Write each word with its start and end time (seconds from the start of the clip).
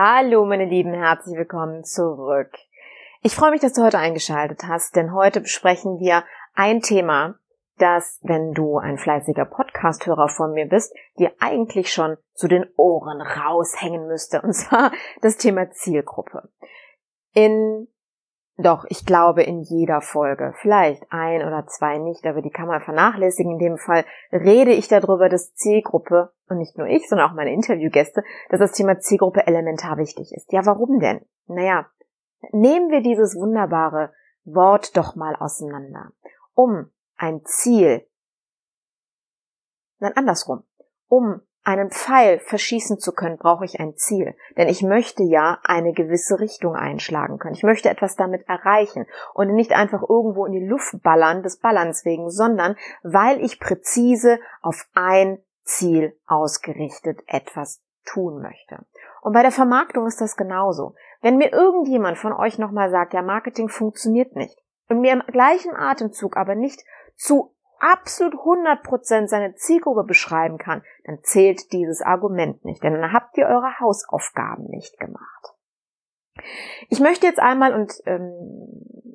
Hallo 0.00 0.44
meine 0.44 0.64
Lieben, 0.64 0.94
herzlich 0.94 1.36
willkommen 1.36 1.82
zurück. 1.82 2.52
Ich 3.22 3.34
freue 3.34 3.50
mich, 3.50 3.60
dass 3.60 3.72
du 3.72 3.82
heute 3.82 3.98
eingeschaltet 3.98 4.62
hast, 4.62 4.94
denn 4.94 5.12
heute 5.12 5.40
besprechen 5.40 5.98
wir 5.98 6.22
ein 6.54 6.82
Thema, 6.82 7.34
das, 7.78 8.20
wenn 8.22 8.52
du 8.52 8.78
ein 8.78 8.96
fleißiger 8.96 9.44
Podcast-Hörer 9.44 10.28
von 10.28 10.52
mir 10.52 10.66
bist, 10.66 10.94
dir 11.18 11.32
eigentlich 11.40 11.92
schon 11.92 12.16
zu 12.32 12.46
den 12.46 12.64
Ohren 12.76 13.20
raushängen 13.20 14.06
müsste, 14.06 14.40
und 14.40 14.52
zwar 14.52 14.92
das 15.20 15.36
Thema 15.36 15.68
Zielgruppe. 15.72 16.48
In 17.34 17.88
doch, 18.60 18.84
ich 18.88 19.06
glaube 19.06 19.44
in 19.44 19.62
jeder 19.62 20.00
Folge, 20.00 20.52
vielleicht 20.60 21.06
ein 21.10 21.46
oder 21.46 21.66
zwei 21.66 21.98
nicht, 21.98 22.26
aber 22.26 22.42
die 22.42 22.50
kann 22.50 22.66
man 22.66 22.80
vernachlässigen. 22.80 23.52
In 23.52 23.58
dem 23.58 23.78
Fall 23.78 24.04
rede 24.32 24.72
ich 24.72 24.88
darüber, 24.88 25.28
dass 25.28 25.54
Zielgruppe, 25.54 26.32
und 26.48 26.58
nicht 26.58 26.76
nur 26.76 26.88
ich, 26.88 27.08
sondern 27.08 27.30
auch 27.30 27.34
meine 27.34 27.52
Interviewgäste, 27.52 28.24
dass 28.50 28.58
das 28.58 28.72
Thema 28.72 28.98
Zielgruppe 28.98 29.46
elementar 29.46 29.96
wichtig 29.96 30.32
ist. 30.34 30.52
Ja, 30.52 30.66
warum 30.66 30.98
denn? 30.98 31.24
Naja, 31.46 31.86
nehmen 32.50 32.90
wir 32.90 33.00
dieses 33.00 33.36
wunderbare 33.36 34.12
Wort 34.44 34.96
doch 34.96 35.14
mal 35.14 35.36
auseinander. 35.36 36.10
Um 36.54 36.90
ein 37.16 37.44
Ziel, 37.44 38.08
nein, 40.00 40.16
andersrum, 40.16 40.64
um 41.06 41.42
einen 41.68 41.90
Pfeil 41.90 42.38
verschießen 42.38 42.98
zu 42.98 43.12
können, 43.12 43.36
brauche 43.36 43.66
ich 43.66 43.78
ein 43.78 43.94
Ziel. 43.94 44.34
Denn 44.56 44.68
ich 44.68 44.82
möchte 44.82 45.22
ja 45.22 45.58
eine 45.64 45.92
gewisse 45.92 46.40
Richtung 46.40 46.74
einschlagen 46.74 47.38
können. 47.38 47.54
Ich 47.54 47.62
möchte 47.62 47.90
etwas 47.90 48.16
damit 48.16 48.48
erreichen 48.48 49.06
und 49.34 49.54
nicht 49.54 49.72
einfach 49.72 50.00
irgendwo 50.00 50.46
in 50.46 50.52
die 50.52 50.66
Luft 50.66 51.02
ballern, 51.02 51.42
des 51.42 51.58
Ballerns 51.58 52.06
wegen, 52.06 52.30
sondern 52.30 52.76
weil 53.02 53.44
ich 53.44 53.60
präzise 53.60 54.40
auf 54.62 54.86
ein 54.94 55.42
Ziel 55.62 56.18
ausgerichtet 56.26 57.20
etwas 57.26 57.82
tun 58.06 58.40
möchte. 58.40 58.78
Und 59.20 59.34
bei 59.34 59.42
der 59.42 59.52
Vermarktung 59.52 60.06
ist 60.06 60.22
das 60.22 60.38
genauso. 60.38 60.94
Wenn 61.20 61.36
mir 61.36 61.52
irgendjemand 61.52 62.16
von 62.16 62.32
euch 62.32 62.58
nochmal 62.58 62.88
sagt, 62.88 63.12
ja, 63.12 63.20
Marketing 63.20 63.68
funktioniert 63.68 64.36
nicht 64.36 64.58
und 64.88 65.02
mir 65.02 65.12
im 65.12 65.22
gleichen 65.30 65.76
Atemzug 65.76 66.38
aber 66.38 66.54
nicht 66.54 66.82
zu 67.14 67.54
absolut 67.78 68.34
100% 68.34 69.28
seine 69.28 69.54
Zielgruppe 69.54 70.04
beschreiben 70.04 70.58
kann, 70.58 70.82
dann 71.04 71.18
zählt 71.22 71.72
dieses 71.72 72.02
Argument 72.02 72.64
nicht, 72.64 72.82
denn 72.82 72.94
dann 72.94 73.12
habt 73.12 73.36
ihr 73.38 73.46
eure 73.46 73.78
Hausaufgaben 73.80 74.64
nicht 74.68 74.98
gemacht. 74.98 75.54
Ich 76.88 77.00
möchte 77.00 77.26
jetzt 77.26 77.40
einmal 77.40 77.74
und 77.74 77.92
ähm, 78.06 78.32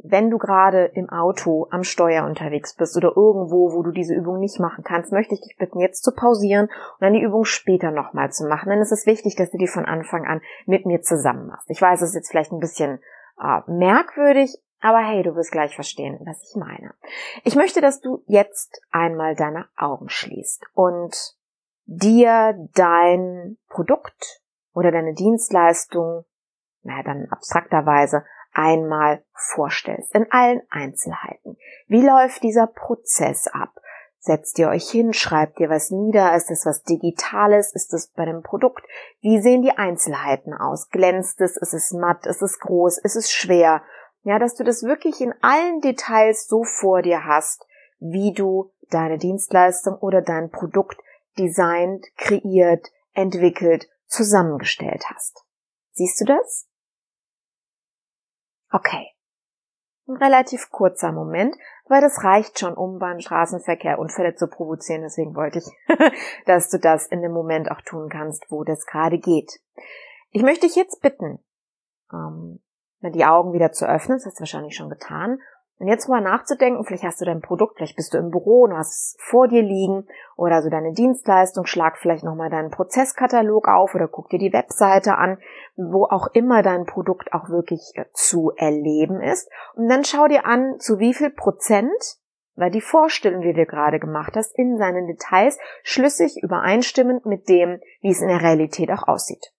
wenn 0.03 0.29
du 0.29 0.37
gerade 0.37 0.91
im 0.93 1.09
Auto 1.09 1.67
am 1.71 1.83
Steuer 1.83 2.25
unterwegs 2.25 2.75
bist 2.75 2.95
oder 2.97 3.13
irgendwo, 3.15 3.73
wo 3.73 3.81
du 3.81 3.91
diese 3.91 4.13
Übung 4.13 4.39
nicht 4.39 4.59
machen 4.59 4.83
kannst, 4.83 5.11
möchte 5.11 5.33
ich 5.33 5.41
dich 5.41 5.55
bitten, 5.57 5.79
jetzt 5.79 6.03
zu 6.03 6.11
pausieren 6.13 6.65
und 6.65 7.01
dann 7.01 7.13
die 7.13 7.21
Übung 7.21 7.45
später 7.45 7.89
nochmal 7.89 8.31
zu 8.31 8.45
machen. 8.47 8.69
Denn 8.69 8.79
es 8.79 8.91
ist 8.91 9.07
wichtig, 9.07 9.35
dass 9.35 9.49
du 9.49 9.57
die 9.57 9.67
von 9.67 9.85
Anfang 9.85 10.25
an 10.25 10.41
mit 10.65 10.85
mir 10.85 11.01
zusammen 11.01 11.47
machst. 11.47 11.69
Ich 11.69 11.81
weiß, 11.81 12.01
es 12.01 12.09
ist 12.09 12.15
jetzt 12.15 12.29
vielleicht 12.29 12.51
ein 12.51 12.59
bisschen 12.59 12.99
äh, 13.41 13.61
merkwürdig, 13.67 14.55
aber 14.83 14.99
hey, 14.99 15.23
du 15.23 15.33
wirst 15.35 15.53
gleich 15.53 15.73
verstehen, 15.75 16.19
was 16.25 16.43
ich 16.43 16.57
meine. 16.57 16.93
Ich 17.45 17.55
möchte, 17.55 17.79
dass 17.79 18.01
du 18.01 18.21
jetzt 18.27 18.81
einmal 18.91 19.33
deine 19.33 19.69
Augen 19.77 20.09
schließt 20.09 20.65
und 20.73 21.15
dir 21.85 22.53
dein 22.73 23.57
Produkt 23.69 24.41
oder 24.73 24.91
deine 24.91 25.13
Dienstleistung, 25.13 26.25
naja, 26.81 27.01
dann 27.03 27.27
abstrakterweise 27.29 28.25
einmal 28.51 29.23
vorstellst, 29.31 30.13
in 30.13 30.29
allen 30.31 30.61
Einzelheiten. 30.69 31.57
Wie 31.87 32.05
läuft 32.05 32.43
dieser 32.43 32.67
Prozess 32.67 33.47
ab? 33.47 33.79
Setzt 34.19 34.59
ihr 34.59 34.67
euch 34.67 34.89
hin, 34.89 35.13
schreibt 35.13 35.61
ihr 35.61 35.69
was 35.69 35.91
nieder, 35.91 36.35
ist 36.35 36.51
es 36.51 36.65
was 36.65 36.83
Digitales, 36.83 37.73
ist 37.73 37.93
es 37.93 38.07
bei 38.07 38.25
dem 38.25 38.41
Produkt? 38.41 38.85
Wie 39.21 39.39
sehen 39.39 39.61
die 39.61 39.77
Einzelheiten 39.77 40.53
aus? 40.53 40.89
Glänzt 40.89 41.39
es, 41.39 41.55
ist 41.55 41.73
es 41.73 41.93
matt, 41.93 42.25
ist 42.25 42.41
es 42.41 42.59
groß, 42.59 42.97
ist 42.97 43.15
es 43.15 43.31
schwer? 43.31 43.81
Ja, 44.23 44.39
dass 44.39 44.55
du 44.55 44.63
das 44.63 44.83
wirklich 44.83 45.21
in 45.21 45.33
allen 45.41 45.81
Details 45.81 46.47
so 46.47 46.63
vor 46.63 47.01
dir 47.01 47.25
hast, 47.25 47.65
wie 47.99 48.33
du 48.33 48.71
deine 48.89 49.17
Dienstleistung 49.17 49.95
oder 49.95 50.21
dein 50.21 50.49
Produkt 50.49 50.99
designt, 51.37 52.05
kreiert, 52.17 52.87
entwickelt, 53.13 53.89
zusammengestellt 54.07 55.05
hast. 55.09 55.43
Siehst 55.91 56.21
du 56.21 56.25
das? 56.25 56.67
Okay. 58.71 59.09
Ein 60.07 60.17
relativ 60.17 60.69
kurzer 60.69 61.11
Moment, 61.11 61.55
weil 61.85 62.01
das 62.01 62.23
reicht 62.23 62.59
schon, 62.59 62.73
um 62.73 62.99
beim 62.99 63.19
Straßenverkehr 63.19 63.99
Unfälle 63.99 64.35
zu 64.35 64.47
provozieren. 64.47 65.01
Deswegen 65.01 65.35
wollte 65.35 65.59
ich, 65.59 65.65
dass 66.45 66.69
du 66.69 66.77
das 66.77 67.07
in 67.07 67.21
dem 67.21 67.31
Moment 67.31 67.71
auch 67.71 67.81
tun 67.81 68.09
kannst, 68.09 68.49
wo 68.49 68.63
das 68.63 68.85
gerade 68.85 69.17
geht. 69.17 69.61
Ich 70.31 70.41
möchte 70.41 70.67
dich 70.67 70.75
jetzt 70.75 71.01
bitten, 71.01 71.39
ähm, 72.11 72.59
die 73.09 73.25
Augen 73.25 73.53
wieder 73.53 73.71
zu 73.71 73.87
öffnen, 73.87 74.17
das 74.17 74.25
hast 74.25 74.39
du 74.39 74.41
wahrscheinlich 74.41 74.75
schon 74.75 74.89
getan. 74.89 75.39
Und 75.79 75.87
jetzt 75.87 76.07
mal 76.07 76.21
nachzudenken, 76.21 76.85
vielleicht 76.85 77.03
hast 77.03 77.19
du 77.19 77.25
dein 77.25 77.41
Produkt, 77.41 77.77
vielleicht 77.77 77.95
bist 77.95 78.13
du 78.13 78.17
im 78.17 78.29
Büro 78.29 78.63
und 78.63 78.77
hast 78.77 78.91
es 78.91 79.17
vor 79.19 79.47
dir 79.47 79.63
liegen 79.63 80.07
oder 80.37 80.61
so 80.61 80.69
deine 80.69 80.93
Dienstleistung, 80.93 81.65
schlag 81.65 81.97
vielleicht 81.97 82.23
nochmal 82.23 82.49
deinen 82.49 82.69
Prozesskatalog 82.69 83.67
auf 83.67 83.93
oder 83.93 84.07
guck 84.07 84.29
dir 84.29 84.39
die 84.39 84.53
Webseite 84.53 85.17
an, 85.17 85.39
wo 85.75 86.05
auch 86.05 86.27
immer 86.33 86.61
dein 86.61 86.85
Produkt 86.85 87.33
auch 87.33 87.49
wirklich 87.49 87.91
äh, 87.95 88.05
zu 88.13 88.51
erleben 88.55 89.19
ist. 89.21 89.49
Und 89.75 89.89
dann 89.89 90.05
schau 90.05 90.27
dir 90.27 90.45
an, 90.45 90.79
zu 90.79 90.99
wie 90.99 91.13
viel 91.13 91.31
Prozent 91.31 92.17
weil 92.55 92.71
die 92.71 92.81
Vorstellung, 92.81 93.41
die 93.41 93.53
du 93.53 93.65
gerade 93.65 93.99
gemacht 93.99 94.33
hast, 94.35 94.57
in 94.57 94.77
seinen 94.77 95.07
Details 95.07 95.57
schlüssig 95.81 96.37
übereinstimmend 96.41 97.25
mit 97.25 97.49
dem, 97.49 97.81
wie 98.01 98.11
es 98.11 98.21
in 98.21 98.27
der 98.27 98.41
Realität 98.41 98.91
auch 98.91 99.07
aussieht. 99.07 99.51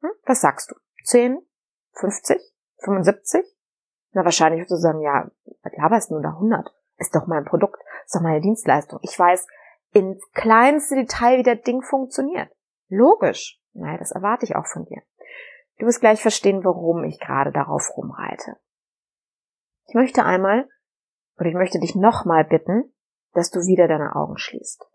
Hm? 0.00 0.10
Was 0.24 0.40
sagst 0.40 0.70
du? 0.70 0.74
10? 1.04 1.38
50? 1.92 2.51
75? 2.82 3.44
Na, 4.12 4.24
wahrscheinlich 4.24 4.60
wirst 4.60 4.72
du 4.72 4.76
sagen, 4.76 5.00
ja, 5.00 5.30
was 5.62 5.72
laberst 5.76 6.10
du 6.10 6.20
da 6.20 6.30
100? 6.30 6.72
Ist 6.98 7.14
doch 7.14 7.26
mein 7.26 7.44
Produkt, 7.44 7.82
ist 8.04 8.14
doch 8.14 8.20
meine 8.20 8.40
Dienstleistung. 8.40 8.98
Ich 9.02 9.18
weiß 9.18 9.46
ins 9.92 10.22
kleinste 10.32 10.94
Detail, 10.94 11.38
wie 11.38 11.42
das 11.42 11.62
Ding 11.62 11.82
funktioniert. 11.82 12.50
Logisch. 12.88 13.60
Naja, 13.72 13.98
das 13.98 14.12
erwarte 14.12 14.44
ich 14.44 14.56
auch 14.56 14.66
von 14.66 14.84
dir. 14.84 15.02
Du 15.78 15.86
wirst 15.86 16.00
gleich 16.00 16.20
verstehen, 16.20 16.64
warum 16.64 17.04
ich 17.04 17.18
gerade 17.18 17.52
darauf 17.52 17.96
rumreite. 17.96 18.56
Ich 19.88 19.94
möchte 19.94 20.24
einmal, 20.24 20.68
oder 21.38 21.48
ich 21.48 21.54
möchte 21.54 21.80
dich 21.80 21.94
nochmal 21.94 22.44
bitten, 22.44 22.92
dass 23.32 23.50
du 23.50 23.60
wieder 23.60 23.88
deine 23.88 24.14
Augen 24.14 24.36
schließt. 24.36 24.86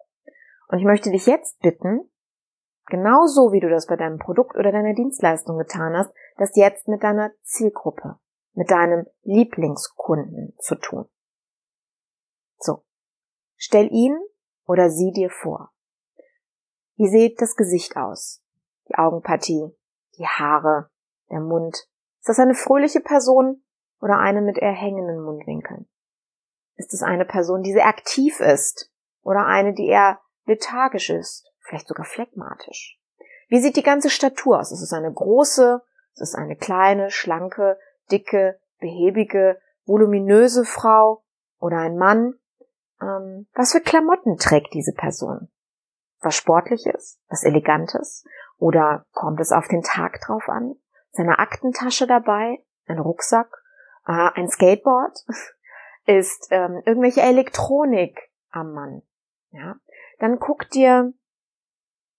Und 0.69 0.80
ich 0.80 0.86
möchte 0.86 1.12
dich 1.12 1.25
jetzt 1.25 1.59
bitten, 1.59 2.09
genauso 2.88 3.52
wie 3.52 3.59
du 3.59 3.70
das 3.70 3.86
bei 3.86 3.96
deinem 3.96 4.18
Produkt 4.18 4.56
oder 4.56 4.72
deiner 4.72 4.94
Dienstleistung 4.94 5.58
getan 5.58 5.96
hast, 5.96 6.12
das 6.38 6.56
jetzt 6.56 6.88
mit 6.88 7.03
deiner 7.03 7.31
Zielgruppe, 7.44 8.18
mit 8.53 8.72
deinem 8.72 9.06
Lieblingskunden 9.24 10.56
zu 10.59 10.75
tun. 10.75 11.08
So. 12.59 12.84
Stell 13.56 13.92
ihn 13.92 14.18
oder 14.66 14.90
sie 14.90 15.12
dir 15.12 15.30
vor. 15.30 15.72
Wie 16.96 17.08
sieht 17.08 17.42
das 17.42 17.56
Gesicht 17.56 17.96
aus? 17.96 18.44
Die 18.90 18.95
Augenpartie, 18.95 19.69
die 20.18 20.25
Haare, 20.25 20.90
der 21.30 21.42
Mund. 21.42 21.88
Ist 22.19 22.30
das 22.30 22.40
eine 22.40 22.56
fröhliche 22.56 23.01
Person 23.01 23.63
oder 24.01 24.18
eine 24.18 24.42
mit 24.42 24.57
eher 24.57 24.74
hängenden 24.74 25.22
Mundwinkeln? 25.22 25.88
Ist 26.75 26.94
es 26.94 27.04
eine 27.04 27.25
Person, 27.25 27.63
die 27.63 27.74
sehr 27.74 27.88
aktiv 27.88 28.40
ist 28.40 28.92
oder 29.22 29.45
eine, 29.45 29.74
die 29.74 29.88
eher 29.88 30.19
lethargisch 30.45 31.10
ist, 31.10 31.51
vielleicht 31.68 31.88
sogar 31.88 32.06
phlegmatisch? 32.06 33.00
Wie 33.50 33.60
sieht 33.60 33.75
die 33.75 33.84
ganze 33.84 34.10
Statur 34.10 34.60
aus? 34.60 34.72
Ist 34.72 34.81
es 34.81 34.94
eine 34.94 35.12
große, 35.12 35.81
es 36.14 36.22
ist 36.22 36.36
eine 36.36 36.56
kleine, 36.56 37.12
schlanke, 37.12 37.78
dicke, 38.12 38.60
behäbige, 38.80 39.60
voluminöse 39.86 40.66
Frau 40.66 41.24
oder 41.60 41.78
ein 41.78 41.98
Mann. 41.98 42.34
Ähm, 43.02 43.48
was 43.54 43.72
für 43.72 43.81
Klamotten 43.81 44.38
trägt 44.38 44.74
diese 44.74 44.94
Person? 44.94 45.50
Was 46.22 46.36
Sportliches? 46.36 47.19
Was 47.30 47.44
Elegantes? 47.44 48.25
Oder 48.58 49.06
kommt 49.12 49.40
es 49.40 49.52
auf 49.52 49.68
den 49.68 49.84
Tag 49.84 50.19
drauf 50.22 50.50
an? 50.50 50.75
Ist 51.12 51.19
eine 51.19 51.40
Aktentasche 51.40 52.08
dabei? 52.08 52.64
Ein 52.88 53.00
Rucksack? 53.00 53.64
Äh, 54.08 54.30
ein 54.34 54.50
Skateboard? 54.50 55.25
Ist 56.06 56.48
ähm, 56.52 56.81
irgendwelche 56.86 57.22
Elektronik 57.22 58.31
am 58.50 58.72
Mann? 58.74 59.02
Ja? 59.52 59.75
Dann 60.19 60.40
guck 60.40 60.69
dir 60.69 61.14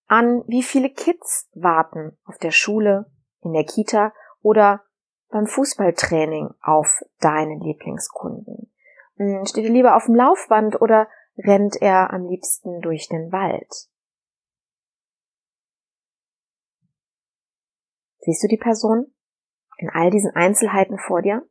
an, 0.08 0.42
wie 0.46 0.62
viele 0.62 0.90
Kids 0.90 1.48
warten 1.54 2.18
auf 2.24 2.38
der 2.38 2.50
Schule, 2.50 3.10
in 3.42 3.52
der 3.52 3.64
Kita 3.64 4.12
oder 4.42 4.82
beim 5.30 5.46
Fußballtraining 5.46 6.54
auf 6.62 7.02
deine 7.20 7.54
Lieblingskunden? 7.62 8.72
Hm, 9.16 9.44
steht 9.46 9.64
er 9.64 9.70
lieber 9.70 9.96
auf 9.96 10.06
dem 10.06 10.14
Laufband 10.14 10.80
oder 10.80 11.08
rennt 11.36 11.80
er 11.80 12.12
am 12.12 12.26
liebsten 12.26 12.80
durch 12.80 13.08
den 13.08 13.30
Wald? 13.30 13.88
Siehst 18.20 18.42
du 18.42 18.48
die 18.48 18.56
Person 18.56 19.12
in 19.78 19.90
all 19.90 20.10
diesen 20.10 20.34
Einzelheiten 20.34 20.98
vor 20.98 21.22
dir? 21.22 21.46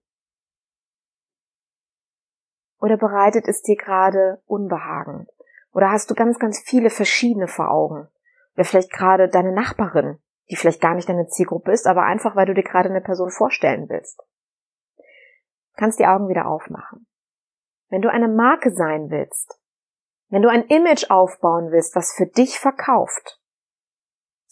Oder 2.79 2.97
bereitet 2.97 3.47
es 3.47 3.61
dir 3.61 3.75
gerade 3.75 4.41
Unbehagen? 4.45 5.27
Oder 5.71 5.91
hast 5.91 6.11
du 6.11 6.15
ganz, 6.15 6.37
ganz 6.37 6.59
viele 6.59 6.89
verschiedene 6.89 7.47
vor 7.47 7.71
Augen? 7.71 8.07
Oder 8.57 8.65
vielleicht 8.65 8.91
gerade 8.91 9.29
deine 9.29 9.51
Nachbarin, 9.51 10.19
die 10.49 10.55
vielleicht 10.55 10.81
gar 10.81 10.95
nicht 10.95 11.07
deine 11.07 11.27
Zielgruppe 11.27 11.71
ist, 11.71 11.85
aber 11.85 12.03
einfach, 12.03 12.35
weil 12.35 12.47
du 12.47 12.55
dir 12.55 12.63
gerade 12.63 12.89
eine 12.89 13.01
Person 13.01 13.29
vorstellen 13.29 13.87
willst. 13.87 14.19
Du 14.97 15.03
kannst 15.77 15.99
die 15.99 16.07
Augen 16.07 16.27
wieder 16.27 16.47
aufmachen. 16.47 17.07
Wenn 17.89 18.01
du 18.01 18.11
eine 18.11 18.27
Marke 18.27 18.71
sein 18.71 19.11
willst, 19.11 19.61
wenn 20.29 20.41
du 20.41 20.49
ein 20.49 20.63
Image 20.63 21.09
aufbauen 21.09 21.71
willst, 21.71 21.95
was 21.95 22.13
für 22.13 22.25
dich 22.25 22.59
verkauft, 22.59 23.39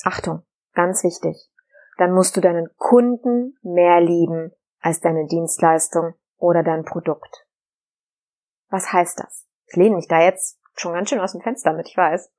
Achtung, 0.03 0.45
ganz 0.73 1.03
wichtig, 1.03 1.49
dann 1.97 2.13
musst 2.13 2.37
du 2.37 2.41
deinen 2.41 2.69
Kunden 2.77 3.57
mehr 3.63 3.99
lieben 4.01 4.51
als 4.79 4.99
deine 4.99 5.25
Dienstleistung 5.25 6.13
oder 6.37 6.61
dein 6.61 6.85
Produkt. 6.85 7.47
Was 8.69 8.93
heißt 8.93 9.19
das? 9.19 9.47
Ich 9.65 9.75
lehne 9.75 9.95
mich 9.95 10.07
da 10.07 10.21
jetzt 10.21 10.59
schon 10.75 10.93
ganz 10.93 11.09
schön 11.09 11.19
aus 11.19 11.31
dem 11.31 11.41
Fenster 11.41 11.73
mit, 11.73 11.87
ich 11.87 11.97
weiß. 11.97 12.31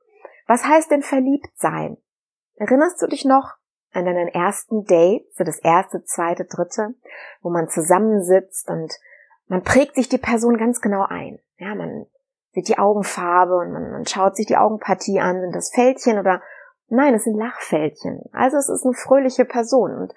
Was 0.46 0.64
heißt 0.64 0.90
denn 0.90 1.02
verliebt 1.02 1.50
sein? 1.56 1.96
Erinnerst 2.54 3.02
du 3.02 3.06
dich 3.06 3.24
noch 3.24 3.54
an 3.92 4.04
deinen 4.04 4.28
ersten 4.28 4.84
Date, 4.84 5.26
so 5.34 5.44
das 5.44 5.58
erste, 5.58 6.04
zweite, 6.04 6.44
dritte, 6.44 6.94
wo 7.40 7.50
man 7.50 7.68
zusammensitzt 7.68 8.68
und 8.68 8.92
man 9.48 9.62
prägt 9.62 9.94
sich 9.94 10.08
die 10.08 10.18
Person 10.18 10.58
ganz 10.58 10.80
genau 10.80 11.04
ein. 11.08 11.38
Ja, 11.58 11.74
man 11.74 12.06
sieht 12.52 12.68
die 12.68 12.78
Augenfarbe 12.78 13.56
und 13.56 13.72
man, 13.72 13.90
man 13.90 14.06
schaut 14.06 14.36
sich 14.36 14.46
die 14.46 14.56
Augenpartie 14.56 15.20
an, 15.20 15.40
sind 15.40 15.54
das 15.54 15.70
Fältchen 15.74 16.18
oder 16.18 16.42
nein, 16.88 17.14
es 17.14 17.24
sind 17.24 17.36
Lachfältchen. 17.36 18.22
Also 18.32 18.56
es 18.56 18.68
ist 18.68 18.84
eine 18.84 18.94
fröhliche 18.94 19.44
Person 19.44 19.94
und 19.94 20.14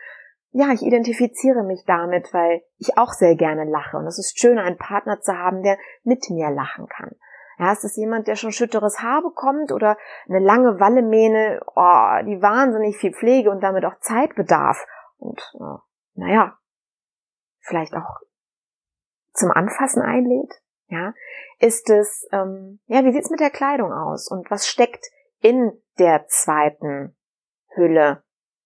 ja, 0.52 0.72
ich 0.74 0.82
identifiziere 0.82 1.64
mich 1.64 1.84
damit, 1.86 2.34
weil 2.34 2.64
ich 2.78 2.98
auch 2.98 3.14
sehr 3.14 3.36
gerne 3.36 3.66
lache 3.66 3.98
und 3.98 4.08
es 4.08 4.18
ist 4.18 4.40
schön, 4.40 4.58
einen 4.58 4.78
Partner 4.78 5.22
zu 5.22 5.38
haben, 5.38 5.62
der 5.62 5.78
mit 6.04 6.28
mir 6.30 6.50
lachen 6.50 6.88
kann. 6.88 7.16
Ja, 7.60 7.74
ist 7.74 7.84
das 7.84 7.98
jemand, 7.98 8.28
der 8.28 8.38
schon 8.38 8.54
schütteres 8.54 9.02
Haar 9.02 9.22
bekommt 9.22 9.74
oder 9.74 9.98
eine 10.30 10.40
lange 10.40 10.80
Wallemähne, 10.80 11.60
oh, 11.76 12.26
die 12.26 12.42
wahnsinnig 12.42 12.98
viel 12.98 13.12
Pflege 13.12 13.52
und 13.52 13.62
damit 13.62 13.84
auch 13.84 14.00
Zeit 14.00 14.34
bedarf 14.36 14.86
und 15.18 15.42
äh, 15.60 15.78
naja, 16.14 16.58
vielleicht 17.60 17.94
auch 17.94 18.22
zum 19.34 19.52
Anfassen 19.52 20.02
einlädt? 20.02 20.62
Ja, 20.88 21.14
ist 21.60 21.90
es, 21.90 22.28
ähm, 22.32 22.80
ja, 22.86 23.04
wie 23.04 23.12
sieht's 23.12 23.30
mit 23.30 23.42
der 23.42 23.52
Kleidung 23.52 23.92
aus 23.92 24.32
und 24.32 24.50
was 24.50 24.66
steckt 24.66 25.06
in 25.42 25.72
der 26.00 26.26
zweiten 26.28 27.16
Hülle 27.76 28.24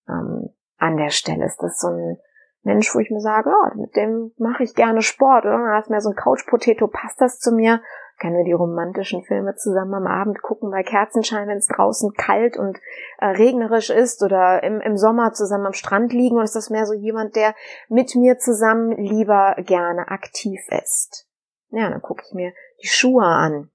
ähm, 0.07 0.49
an 0.77 0.97
der 0.97 1.09
Stelle? 1.09 1.45
Ist 1.45 1.61
das 1.63 1.79
so 1.79 1.87
ein 1.87 2.17
Mensch, 2.61 2.93
wo 2.93 2.99
ich 2.99 3.09
mir 3.09 3.19
sage, 3.19 3.49
oh, 3.49 3.75
mit 3.75 3.95
dem 3.95 4.33
mache 4.37 4.63
ich 4.63 4.75
gerne 4.75 5.01
Sport 5.01 5.45
oder 5.45 5.57
da 5.57 5.79
ist 5.79 5.89
mir 5.89 5.99
so 5.99 6.11
ein 6.11 6.15
Couch-Potato, 6.15 6.87
passt 6.87 7.19
das 7.19 7.39
zu 7.39 7.51
mir? 7.51 7.81
Können 8.19 8.37
wir 8.37 8.45
die 8.45 8.53
romantischen 8.53 9.23
Filme 9.23 9.55
zusammen 9.55 9.95
am 9.95 10.07
Abend 10.07 10.41
gucken 10.41 10.71
bei 10.71 10.83
Kerzenschein, 10.83 11.47
wenn 11.47 11.57
es 11.57 11.67
draußen 11.67 12.13
kalt 12.13 12.57
und 12.57 12.77
äh, 13.17 13.25
regnerisch 13.25 13.89
ist 13.89 14.23
oder 14.23 14.63
im, 14.63 14.79
im 14.81 14.97
Sommer 14.97 15.33
zusammen 15.33 15.65
am 15.65 15.73
Strand 15.73 16.13
liegen? 16.13 16.35
Oder 16.35 16.45
ist 16.45 16.55
das 16.55 16.69
mehr 16.69 16.85
so 16.85 16.93
jemand, 16.93 17.35
der 17.35 17.55
mit 17.89 18.15
mir 18.15 18.37
zusammen 18.37 18.91
lieber 18.97 19.55
gerne 19.57 20.07
aktiv 20.09 20.61
ist? 20.69 21.27
Ja, 21.69 21.89
dann 21.89 22.01
gucke 22.01 22.23
ich 22.25 22.33
mir 22.33 22.53
die 22.81 22.87
Schuhe 22.87 23.25
an. 23.25 23.69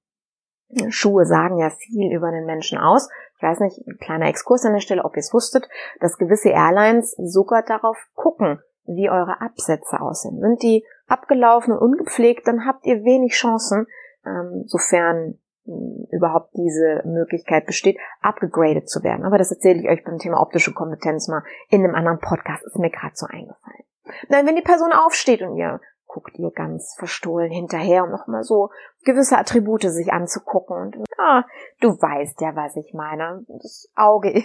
Schuhe 0.90 1.25
sagen 1.25 1.58
ja 1.58 1.70
viel 1.70 2.12
über 2.12 2.31
den 2.31 2.44
Menschen 2.44 2.79
aus. 2.79 3.08
Ich 3.37 3.43
weiß 3.43 3.61
nicht, 3.61 3.87
ein 3.87 3.99
kleiner 3.99 4.29
Exkurs 4.29 4.64
an 4.64 4.73
der 4.73 4.81
Stelle, 4.81 5.05
ob 5.05 5.17
ihr 5.17 5.20
es 5.20 5.32
wusstet, 5.32 5.69
dass 6.00 6.19
gewisse 6.19 6.50
Airlines 6.50 7.12
sogar 7.12 7.62
darauf 7.62 7.96
gucken, 8.14 8.61
wie 8.85 9.11
eure 9.11 9.40
Absätze 9.40 10.00
aussehen. 10.00 10.40
Sind 10.40 10.62
die 10.62 10.85
abgelaufen 11.06 11.73
und 11.73 11.79
ungepflegt, 11.79 12.46
dann 12.46 12.67
habt 12.67 12.87
ihr 12.87 13.05
wenig 13.05 13.32
Chancen, 13.32 13.87
ähm, 14.28 14.64
sofern 14.66 15.38
hm, 15.64 16.06
überhaupt 16.10 16.52
diese 16.54 17.02
Möglichkeit 17.06 17.66
besteht, 17.66 17.98
abgegradet 18.20 18.88
zu 18.88 19.02
werden. 19.02 19.25
Aber 19.25 19.38
das 19.38 19.50
erzähle 19.50 19.80
ich 19.80 19.88
euch 19.88 20.04
beim 20.04 20.19
Thema 20.19 20.40
optische 20.40 20.72
Kompetenz 20.72 21.28
mal 21.28 21.42
in 21.70 21.84
einem 21.84 21.94
anderen 21.94 22.20
Podcast, 22.20 22.64
ist 22.64 22.78
mir 22.78 22.90
gerade 22.90 23.14
so 23.14 23.26
eingefallen. 23.26 23.84
Nein, 24.28 24.46
wenn 24.46 24.56
die 24.56 24.62
Person 24.62 24.92
aufsteht 24.92 25.42
und 25.42 25.56
ihr 25.56 25.80
guckt 26.08 26.38
ihr 26.38 26.50
ganz 26.50 26.94
verstohlen 26.98 27.50
hinterher, 27.50 28.02
um 28.04 28.10
nochmal 28.10 28.42
so 28.42 28.70
gewisse 29.04 29.36
Attribute 29.36 29.82
sich 29.82 30.12
anzugucken. 30.12 30.76
Und 30.76 30.96
ja, 31.19 31.44
du 31.80 31.90
weißt 31.90 32.40
ja, 32.40 32.56
was 32.56 32.76
ich 32.76 32.94
meine. 32.94 33.44
Das 33.48 33.90
Auge 33.94 34.30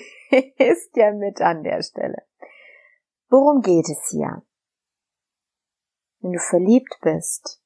ist 0.57 0.95
ja 0.95 1.11
mit 1.13 1.41
an 1.41 1.63
der 1.63 1.81
Stelle. 1.81 2.17
Worum 3.29 3.61
geht 3.61 3.89
es 3.89 4.09
hier? 4.11 4.43
Wenn 6.19 6.33
du 6.33 6.39
verliebt 6.39 6.99
bist, 7.01 7.61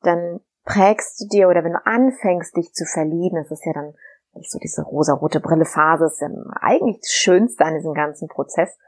dann 0.00 0.40
prägst 0.64 1.20
du 1.20 1.28
dir 1.28 1.48
oder 1.48 1.64
wenn 1.64 1.72
du 1.72 1.84
anfängst, 1.84 2.56
dich 2.56 2.72
zu 2.72 2.84
verlieben, 2.84 3.36
das 3.36 3.50
ist 3.50 3.64
ja 3.64 3.72
dann 3.72 3.94
so 4.42 4.58
diese 4.58 4.82
rosa-rote 4.82 5.40
Brille-Phase, 5.40 6.06
ist 6.06 6.20
ja 6.20 6.28
eigentlich 6.60 7.00
das 7.00 7.10
Schönste 7.10 7.64
an 7.64 7.74
diesem 7.74 7.94
ganzen 7.94 8.28
Prozess. 8.28 8.78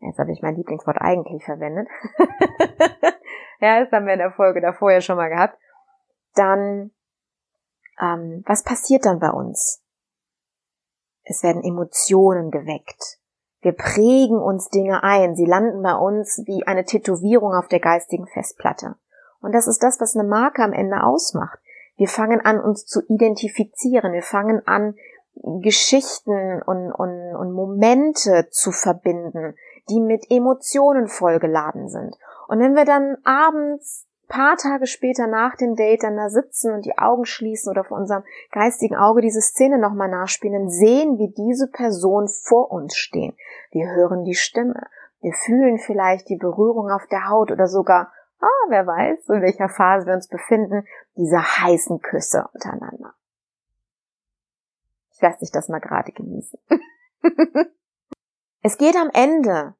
Jetzt 0.00 0.18
habe 0.18 0.32
ich 0.32 0.42
mein 0.42 0.54
Lieblingswort 0.54 0.98
eigentlich 1.00 1.44
verwendet. 1.44 1.88
ja, 3.60 3.82
das 3.82 3.90
haben 3.90 4.06
wir 4.06 4.12
in 4.12 4.18
der 4.20 4.32
Folge 4.32 4.60
davor 4.60 4.92
ja 4.92 5.00
schon 5.00 5.16
mal 5.16 5.28
gehabt. 5.28 5.58
Dann, 6.34 6.92
ähm, 8.00 8.44
was 8.46 8.62
passiert 8.62 9.06
dann 9.06 9.18
bei 9.18 9.30
uns? 9.30 9.82
Es 11.24 11.42
werden 11.42 11.64
Emotionen 11.64 12.50
geweckt. 12.50 13.18
Wir 13.62 13.72
prägen 13.72 14.38
uns 14.38 14.68
Dinge 14.68 15.02
ein. 15.02 15.34
Sie 15.34 15.46
landen 15.46 15.82
bei 15.82 15.94
uns 15.94 16.42
wie 16.46 16.64
eine 16.66 16.84
Tätowierung 16.84 17.54
auf 17.54 17.66
der 17.66 17.80
geistigen 17.80 18.28
Festplatte. 18.28 18.96
Und 19.40 19.54
das 19.54 19.66
ist 19.66 19.82
das, 19.82 20.00
was 20.00 20.16
eine 20.16 20.28
Marke 20.28 20.62
am 20.62 20.72
Ende 20.72 21.02
ausmacht. 21.02 21.58
Wir 21.96 22.08
fangen 22.08 22.40
an, 22.40 22.60
uns 22.60 22.84
zu 22.86 23.00
identifizieren. 23.08 24.12
Wir 24.12 24.22
fangen 24.22 24.66
an, 24.66 24.94
Geschichten 25.60 26.62
und, 26.62 26.92
und, 26.92 27.36
und 27.36 27.52
Momente 27.52 28.48
zu 28.50 28.72
verbinden, 28.72 29.54
die 29.90 30.00
mit 30.00 30.30
Emotionen 30.30 31.08
vollgeladen 31.08 31.88
sind. 31.88 32.16
Und 32.48 32.60
wenn 32.60 32.74
wir 32.74 32.86
dann 32.86 33.18
abends 33.24 34.06
paar 34.28 34.56
Tage 34.56 34.86
später 34.86 35.26
nach 35.26 35.56
dem 35.56 35.76
Date 35.76 36.02
dann 36.02 36.16
da 36.16 36.28
sitzen 36.28 36.72
und 36.72 36.84
die 36.84 36.98
Augen 36.98 37.26
schließen 37.26 37.70
oder 37.70 37.84
vor 37.84 37.98
unserem 37.98 38.24
geistigen 38.50 38.96
Auge 38.96 39.20
diese 39.20 39.40
Szene 39.40 39.78
nochmal 39.78 40.08
nachspielen, 40.08 40.62
dann 40.62 40.70
sehen 40.70 41.18
wir 41.18 41.28
diese 41.28 41.68
Person 41.68 42.28
vor 42.28 42.72
uns 42.72 42.96
stehen. 42.96 43.36
Wir 43.70 43.88
hören 43.90 44.24
die 44.24 44.34
Stimme. 44.34 44.86
Wir 45.20 45.32
fühlen 45.32 45.78
vielleicht 45.78 46.28
die 46.28 46.36
Berührung 46.36 46.90
auf 46.90 47.06
der 47.06 47.28
Haut 47.28 47.52
oder 47.52 47.68
sogar, 47.68 48.12
ah, 48.40 48.66
wer 48.68 48.86
weiß, 48.86 49.28
in 49.28 49.42
welcher 49.42 49.68
Phase 49.68 50.06
wir 50.06 50.14
uns 50.14 50.28
befinden, 50.28 50.86
diese 51.16 51.38
heißen 51.38 52.00
Küsse 52.00 52.48
untereinander. 52.52 53.14
Ich 55.12 55.20
lasse 55.22 55.40
dich 55.40 55.50
das 55.50 55.68
mal 55.68 55.80
gerade 55.80 56.12
genießen. 56.12 56.60
es 58.62 58.76
geht 58.76 58.94
am 58.96 59.10
Ende 59.12 59.74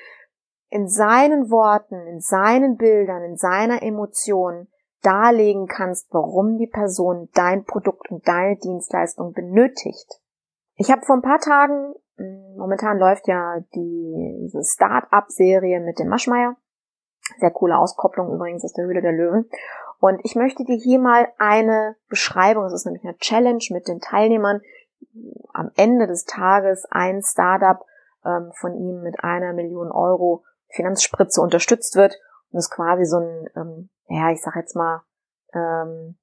in 0.69 0.87
seinen 0.87 1.51
Worten, 1.51 2.07
in 2.07 2.21
seinen 2.21 2.75
Bildern, 2.75 3.23
in 3.23 3.37
seiner 3.37 3.83
Emotion 3.83 4.67
darlegen 5.03 5.67
kannst, 5.67 6.07
warum 6.11 6.57
die 6.57 6.65
Person 6.65 7.29
dein 7.35 7.65
Produkt 7.65 8.09
und 8.09 8.27
deine 8.27 8.57
Dienstleistung 8.57 9.33
benötigt. 9.33 10.21
Ich 10.75 10.91
habe 10.91 11.05
vor 11.05 11.17
ein 11.17 11.21
paar 11.21 11.39
Tagen, 11.39 11.93
momentan 12.17 12.97
läuft 12.97 13.27
ja 13.27 13.59
die, 13.73 14.39
diese 14.43 14.63
Start-up-Serie 14.63 15.79
mit 15.79 15.99
dem 15.99 16.07
Maschmeier, 16.07 16.55
sehr 17.39 17.51
coole 17.51 17.77
Auskopplung 17.77 18.33
übrigens 18.33 18.63
aus 18.63 18.73
der 18.73 18.85
Höhle 18.85 19.01
der 19.01 19.11
Löwen. 19.11 19.49
Und 19.99 20.19
ich 20.23 20.35
möchte 20.35 20.63
dir 20.63 20.77
hier 20.77 20.99
mal 20.99 21.27
eine 21.37 21.95
Beschreibung, 22.09 22.65
es 22.65 22.73
ist 22.73 22.85
nämlich 22.85 23.03
eine 23.03 23.17
Challenge 23.17 23.63
mit 23.71 23.87
den 23.87 23.99
Teilnehmern, 23.99 24.61
am 25.53 25.71
Ende 25.75 26.07
des 26.07 26.25
Tages 26.25 26.85
ein 26.91 27.21
Startup 27.21 27.83
ähm, 28.25 28.51
von 28.59 28.75
ihm 28.75 29.01
mit 29.01 29.23
einer 29.23 29.53
Million 29.53 29.91
Euro 29.91 30.43
Finanzspritze 30.69 31.41
unterstützt 31.41 31.95
wird 31.95 32.19
und 32.51 32.59
es 32.59 32.69
quasi 32.69 33.05
so 33.05 33.17
ein, 33.17 33.49
ähm, 33.55 33.89
ja, 34.07 34.31
ich 34.31 34.41
sag 34.41 34.55
jetzt 34.55 34.75
mal, 34.75 35.01
ähm, 35.53 36.17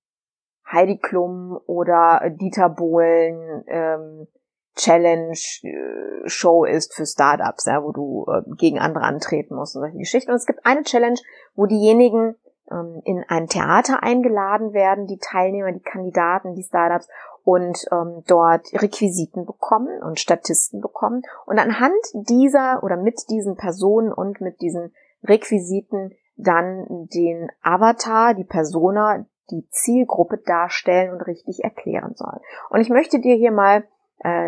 Heidi 0.71 0.99
Klum 0.99 1.59
oder 1.67 2.31
Dieter 2.31 2.69
Bohlen 2.69 3.65
ähm, 3.67 4.29
Challenge 4.77 5.37
äh, 5.63 6.75
ist 6.77 6.95
für 6.95 7.07
Startups, 7.07 7.67
ja, 7.67 7.83
wo 7.83 7.93
du 7.93 8.27
äh, 8.29 8.43
gegen 8.57 8.79
andere 8.79 9.05
antreten 9.05 9.55
musst 9.55 9.77
und 9.77 9.83
solche 9.83 9.99
Geschichten. 9.99 10.31
Und 10.31 10.37
es 10.37 10.47
gibt 10.47 10.65
eine 10.65 10.83
Challenge, 10.83 11.19
wo 11.55 11.67
diejenigen 11.67 12.37
ähm, 12.71 13.03
in 13.05 13.25
ein 13.29 13.49
Theater 13.49 14.03
eingeladen 14.03 14.73
werden, 14.73 15.07
die 15.07 15.19
Teilnehmer, 15.19 15.73
die 15.73 15.81
Kandidaten, 15.81 16.55
die 16.55 16.63
Startups 16.63 17.09
und 17.45 17.85
ähm, 17.91 18.23
dort 18.27 18.73
Requisiten 18.75 19.45
bekommen 19.45 20.03
und 20.03 20.21
Statisten 20.21 20.81
bekommen. 20.81 21.23
Und 21.45 21.59
anhand 21.59 22.01
dieser 22.15 22.83
oder 22.83 22.97
mit 22.97 23.29
diesen 23.31 23.57
Personen 23.57 24.13
und 24.13 24.41
mit 24.41 24.61
diesen 24.61 24.95
Requisiten 25.25 26.13
dann 26.37 27.09
den 27.13 27.51
Avatar, 27.63 28.35
die 28.35 28.45
Persona, 28.45 29.27
die 29.51 29.67
Zielgruppe 29.71 30.39
darstellen 30.39 31.13
und 31.13 31.21
richtig 31.23 31.63
erklären 31.63 32.15
soll. 32.15 32.41
Und 32.71 32.81
ich 32.81 32.89
möchte 32.89 33.21
dir 33.21 33.35
hier 33.35 33.53
mal 33.53 33.85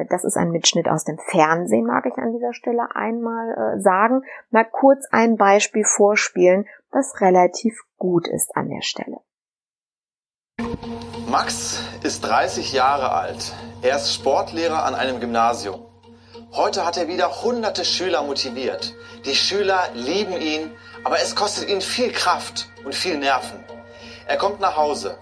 das 0.08 0.24
ist 0.24 0.36
ein 0.36 0.50
Mitschnitt 0.50 0.88
aus 0.88 1.04
dem 1.04 1.18
Fernsehen, 1.18 1.86
mag 1.86 2.06
ich 2.06 2.16
an 2.16 2.32
dieser 2.32 2.52
Stelle 2.52 2.94
einmal 2.94 3.76
äh, 3.76 3.80
sagen. 3.80 4.22
Mal 4.50 4.64
kurz 4.64 5.06
ein 5.10 5.36
Beispiel 5.36 5.84
vorspielen, 5.84 6.66
was 6.90 7.20
relativ 7.20 7.82
gut 7.98 8.28
ist 8.28 8.56
an 8.56 8.68
der 8.68 8.82
Stelle. 8.82 9.18
Max 11.28 11.80
ist 12.02 12.20
30 12.24 12.72
Jahre 12.72 13.10
alt. 13.10 13.52
Er 13.82 13.96
ist 13.96 14.14
Sportlehrer 14.14 14.84
an 14.84 14.94
einem 14.94 15.18
Gymnasium. 15.18 15.84
Heute 16.52 16.86
hat 16.86 16.96
er 16.96 17.08
wieder 17.08 17.42
hunderte 17.42 17.84
Schüler 17.84 18.22
motiviert. 18.22 18.94
Die 19.24 19.34
Schüler 19.34 19.88
lieben 19.94 20.40
ihn, 20.40 20.70
aber 21.02 21.16
es 21.20 21.34
kostet 21.34 21.68
ihn 21.68 21.80
viel 21.80 22.12
Kraft 22.12 22.68
und 22.84 22.94
viel 22.94 23.18
Nerven. 23.18 23.58
Er 24.28 24.36
kommt 24.36 24.60
nach 24.60 24.76
Hause. 24.76 25.18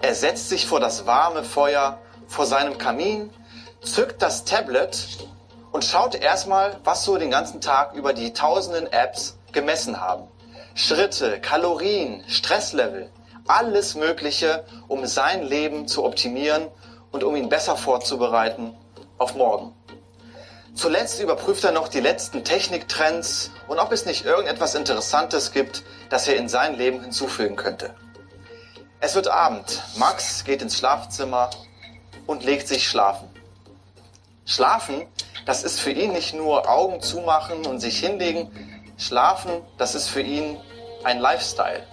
Er 0.00 0.14
setzt 0.14 0.48
sich 0.48 0.66
vor 0.66 0.78
das 0.78 1.06
warme 1.06 1.42
Feuer, 1.42 1.98
vor 2.28 2.46
seinem 2.46 2.78
Kamin 2.78 3.30
zückt 3.82 4.22
das 4.22 4.44
Tablet 4.44 5.18
und 5.72 5.84
schaut 5.84 6.14
erstmal, 6.14 6.78
was 6.84 7.04
so 7.04 7.16
den 7.16 7.30
ganzen 7.30 7.60
Tag 7.60 7.94
über 7.94 8.12
die 8.12 8.32
tausenden 8.32 8.86
Apps 8.92 9.38
gemessen 9.52 10.00
haben. 10.00 10.28
Schritte, 10.74 11.40
Kalorien, 11.40 12.24
Stresslevel, 12.28 13.10
alles 13.46 13.94
Mögliche, 13.94 14.64
um 14.88 15.06
sein 15.06 15.42
Leben 15.42 15.88
zu 15.88 16.04
optimieren 16.04 16.68
und 17.10 17.24
um 17.24 17.34
ihn 17.36 17.48
besser 17.48 17.76
vorzubereiten 17.76 18.74
auf 19.18 19.34
morgen. 19.34 19.74
Zuletzt 20.74 21.20
überprüft 21.20 21.64
er 21.64 21.72
noch 21.72 21.88
die 21.88 22.00
letzten 22.00 22.44
Techniktrends 22.44 23.50
und 23.66 23.78
ob 23.78 23.90
es 23.90 24.06
nicht 24.06 24.24
irgendetwas 24.24 24.74
Interessantes 24.74 25.52
gibt, 25.52 25.82
das 26.10 26.28
er 26.28 26.36
in 26.36 26.48
sein 26.48 26.76
Leben 26.76 27.00
hinzufügen 27.00 27.56
könnte. 27.56 27.94
Es 29.00 29.14
wird 29.14 29.28
Abend. 29.28 29.82
Max 29.96 30.44
geht 30.44 30.62
ins 30.62 30.78
Schlafzimmer 30.78 31.50
und 32.26 32.44
legt 32.44 32.68
sich 32.68 32.88
schlafen. 32.88 33.29
Schlafen, 34.50 35.06
das 35.46 35.62
ist 35.62 35.78
für 35.78 35.92
ihn 35.92 36.10
nicht 36.10 36.34
nur 36.34 36.68
Augen 36.68 37.00
zumachen 37.00 37.66
und 37.66 37.78
sich 37.78 38.00
hinlegen. 38.00 38.50
Schlafen, 38.98 39.52
das 39.78 39.94
ist 39.94 40.08
für 40.08 40.22
ihn 40.22 40.58
ein 41.04 41.20
Lifestyle. 41.20 41.86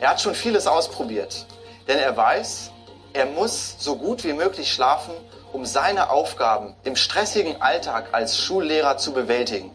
Er 0.00 0.08
hat 0.08 0.20
schon 0.22 0.34
vieles 0.34 0.66
ausprobiert, 0.66 1.44
denn 1.86 1.98
er 1.98 2.16
weiß, 2.16 2.70
er 3.12 3.26
muss 3.26 3.76
so 3.78 3.96
gut 3.96 4.24
wie 4.24 4.32
möglich 4.32 4.72
schlafen, 4.72 5.12
um 5.52 5.66
seine 5.66 6.08
Aufgaben 6.08 6.74
im 6.82 6.96
stressigen 6.96 7.60
Alltag 7.60 8.08
als 8.12 8.38
Schullehrer 8.38 8.96
zu 8.96 9.12
bewältigen. 9.12 9.70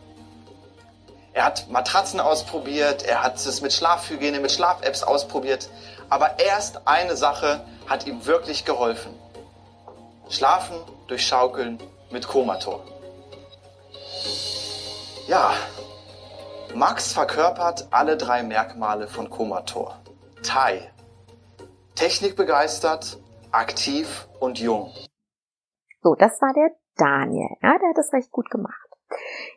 Er 1.34 1.46
hat 1.46 1.70
Matratzen 1.70 2.20
ausprobiert, 2.20 3.04
er 3.04 3.22
hat 3.22 3.36
es 3.36 3.62
mit 3.62 3.74
Schlafhygiene, 3.74 4.40
mit 4.40 4.52
Schlaf-Apps 4.52 5.04
ausprobiert, 5.04 5.70
aber 6.10 6.40
erst 6.40 6.88
eine 6.88 7.16
Sache 7.16 7.64
hat 7.88 8.08
ihm 8.08 8.26
wirklich 8.26 8.66
geholfen. 8.66 9.14
Schlafen 10.30 10.78
durch 11.06 11.28
Schaukeln 11.28 11.80
mit 12.14 12.28
Komator. 12.28 12.86
Ja, 15.28 15.54
Max 16.76 17.12
verkörpert 17.14 17.88
alle 17.92 18.18
drei 18.18 18.44
Merkmale 18.44 19.08
von 19.08 19.30
Komator. 19.30 20.00
Tai. 20.44 20.92
Technikbegeistert, 21.96 23.20
aktiv 23.52 24.28
und 24.40 24.60
jung. 24.60 24.92
So, 26.02 26.16
das 26.16 26.42
war 26.42 26.54
der 26.54 26.72
Daniel. 26.98 27.50
Ja, 27.62 27.78
der 27.80 27.90
hat 27.90 27.98
das 27.98 28.14
recht 28.14 28.32
gut 28.32 28.50
gemacht. 28.50 28.76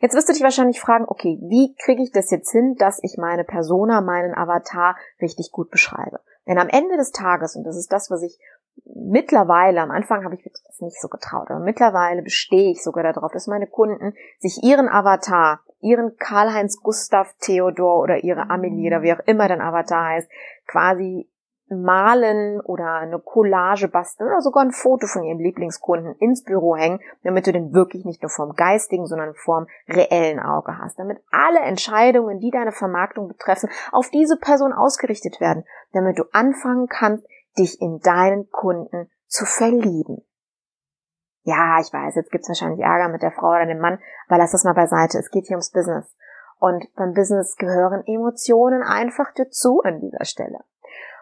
Jetzt 0.01 0.15
wirst 0.15 0.29
du 0.29 0.33
dich 0.33 0.43
wahrscheinlich 0.43 0.79
fragen, 0.79 1.05
okay, 1.07 1.39
wie 1.41 1.75
kriege 1.83 2.03
ich 2.03 2.11
das 2.11 2.29
jetzt 2.29 2.51
hin, 2.51 2.75
dass 2.77 2.99
ich 3.03 3.17
meine 3.17 3.43
Persona, 3.43 4.01
meinen 4.01 4.35
Avatar 4.35 4.95
richtig 5.21 5.51
gut 5.51 5.69
beschreibe? 5.69 6.19
Denn 6.47 6.59
am 6.59 6.69
Ende 6.69 6.95
des 6.95 7.11
Tages, 7.11 7.55
und 7.55 7.63
das 7.63 7.75
ist 7.75 7.91
das, 7.91 8.09
was 8.09 8.21
ich 8.21 8.39
mittlerweile, 8.85 9.81
am 9.81 9.91
Anfang 9.91 10.23
habe 10.23 10.35
ich 10.35 10.45
mich 10.45 10.53
das 10.65 10.81
nicht 10.81 10.99
so 11.01 11.07
getraut, 11.07 11.49
aber 11.49 11.59
mittlerweile 11.59 12.21
bestehe 12.21 12.71
ich 12.71 12.83
sogar 12.83 13.03
darauf, 13.03 13.31
dass 13.31 13.47
meine 13.47 13.67
Kunden 13.67 14.13
sich 14.39 14.63
ihren 14.63 14.89
Avatar, 14.89 15.61
ihren 15.81 16.17
Karl-Heinz 16.17 16.81
Gustav 16.81 17.33
Theodor 17.39 18.01
oder 18.01 18.23
ihre 18.23 18.49
Amelie 18.49 18.87
oder 18.87 19.01
wie 19.01 19.13
auch 19.13 19.25
immer 19.25 19.47
dein 19.47 19.61
Avatar 19.61 20.05
heißt, 20.05 20.29
quasi 20.67 21.29
malen 21.69 22.61
oder 22.61 22.93
eine 22.93 23.19
Collage 23.19 23.89
basteln 23.89 24.29
oder 24.29 24.41
sogar 24.41 24.63
ein 24.63 24.71
Foto 24.71 25.05
von 25.05 25.23
ihrem 25.23 25.39
Lieblingskunden 25.39 26.15
ins 26.19 26.43
Büro 26.43 26.77
hängen, 26.77 27.01
damit 27.23 27.45
du 27.45 27.51
den 27.51 27.73
wirklich 27.73 28.05
nicht 28.05 28.21
nur 28.21 28.29
vom 28.29 28.53
geistigen, 28.55 29.05
sondern 29.05 29.33
vom 29.35 29.67
reellen 29.89 30.39
Auge 30.39 30.77
hast. 30.77 30.97
Damit 30.97 31.19
alle 31.29 31.59
Entscheidungen, 31.59 32.39
die 32.39 32.51
deine 32.51 32.71
Vermarktung 32.71 33.27
betreffen, 33.27 33.69
auf 33.91 34.09
diese 34.09 34.37
Person 34.37 34.71
ausgerichtet 34.71 35.41
werden, 35.41 35.65
damit 35.91 36.17
du 36.17 36.23
anfangen 36.31 36.87
kannst, 36.87 37.27
dich 37.57 37.81
in 37.81 37.99
deinen 37.99 38.49
Kunden 38.49 39.09
zu 39.27 39.45
verlieben. 39.45 40.23
Ja, 41.43 41.79
ich 41.79 41.93
weiß, 41.93 42.15
jetzt 42.15 42.31
gibt's 42.31 42.49
wahrscheinlich 42.49 42.81
Ärger 42.81 43.09
mit 43.09 43.21
der 43.21 43.31
Frau 43.31 43.49
oder 43.49 43.65
dem 43.65 43.79
Mann, 43.79 43.99
aber 44.27 44.37
lass 44.37 44.51
das 44.51 44.65
mal 44.65 44.73
beiseite. 44.73 45.17
Es 45.17 45.29
geht 45.29 45.47
hier 45.47 45.55
ums 45.55 45.71
Business. 45.71 46.13
Und 46.59 46.93
beim 46.95 47.13
Business 47.13 47.55
gehören 47.55 48.03
Emotionen 48.05 48.83
einfach 48.83 49.31
dazu 49.35 49.81
an 49.83 49.99
dieser 49.99 50.25
Stelle. 50.25 50.59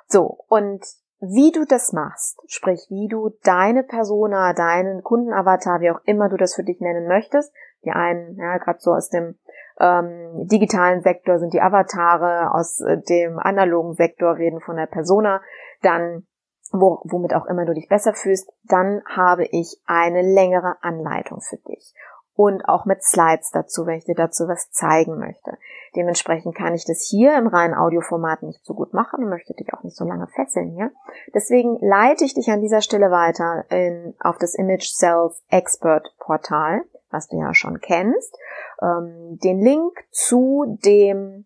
So, 0.07 0.45
und 0.47 0.83
wie 1.19 1.51
du 1.51 1.65
das 1.65 1.93
machst, 1.93 2.41
sprich, 2.47 2.87
wie 2.89 3.07
du 3.07 3.29
deine 3.43 3.83
Persona, 3.83 4.53
deinen 4.53 5.03
Kundenavatar, 5.03 5.79
wie 5.79 5.91
auch 5.91 6.01
immer 6.05 6.29
du 6.29 6.37
das 6.37 6.55
für 6.55 6.63
dich 6.63 6.79
nennen 6.79 7.07
möchtest, 7.07 7.53
die 7.83 7.91
einen, 7.91 8.37
ja, 8.37 8.57
gerade 8.57 8.79
so 8.79 8.91
aus 8.93 9.09
dem 9.09 9.37
ähm, 9.79 10.47
digitalen 10.47 11.01
Sektor 11.01 11.39
sind 11.39 11.53
die 11.53 11.61
Avatare, 11.61 12.53
aus 12.53 12.79
äh, 12.81 12.97
dem 13.09 13.39
analogen 13.39 13.93
Sektor 13.93 14.37
reden 14.37 14.61
von 14.61 14.77
der 14.77 14.87
Persona, 14.87 15.41
dann 15.81 16.25
wo, 16.71 16.99
womit 17.03 17.33
auch 17.33 17.45
immer 17.45 17.65
du 17.65 17.73
dich 17.73 17.87
besser 17.87 18.13
fühlst, 18.13 18.51
dann 18.63 19.01
habe 19.05 19.45
ich 19.45 19.79
eine 19.85 20.21
längere 20.21 20.75
Anleitung 20.81 21.41
für 21.41 21.57
dich. 21.57 21.93
Und 22.35 22.67
auch 22.67 22.85
mit 22.85 23.01
Slides 23.01 23.51
dazu, 23.51 23.85
wenn 23.85 23.97
ich 23.97 24.05
dir 24.05 24.15
dazu 24.15 24.47
was 24.47 24.69
zeigen 24.71 25.17
möchte. 25.17 25.57
Dementsprechend 25.95 26.53
kann 26.55 26.75
ich 26.75 26.83
das 26.85 27.07
hier 27.09 27.37
im 27.37 27.47
reinen 27.47 27.73
Audioformat 27.73 28.43
nicht 28.43 28.65
so 28.65 28.73
gut 28.73 28.93
machen 28.93 29.23
und 29.23 29.29
möchte 29.29 29.53
dich 29.53 29.73
auch 29.73 29.83
nicht 29.83 29.95
so 29.95 30.03
lange 30.03 30.27
fesseln 30.27 30.71
hier. 30.71 30.91
Deswegen 31.33 31.77
leite 31.79 32.25
ich 32.25 32.33
dich 32.33 32.51
an 32.51 32.61
dieser 32.61 32.81
Stelle 32.81 33.09
weiter 33.09 33.63
in, 33.69 34.15
auf 34.19 34.37
das 34.37 34.53
Image 34.55 34.89
Sales 34.89 35.41
Expert 35.49 36.13
Portal, 36.19 36.81
was 37.09 37.29
du 37.29 37.39
ja 37.39 37.53
schon 37.53 37.79
kennst. 37.79 38.37
Ähm, 38.81 39.39
den 39.41 39.61
Link 39.61 39.93
zu 40.11 40.77
dem 40.83 41.45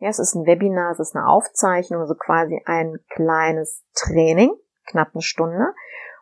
ja, 0.00 0.08
es 0.08 0.18
ist 0.18 0.34
ein 0.34 0.46
Webinar, 0.46 0.92
es 0.92 1.00
ist 1.00 1.16
eine 1.16 1.26
Aufzeichnung, 1.26 2.00
also 2.00 2.14
quasi 2.14 2.62
ein 2.64 3.00
kleines 3.08 3.82
Training, 3.94 4.52
knapp 4.86 5.08
eine 5.12 5.22
Stunde. 5.22 5.74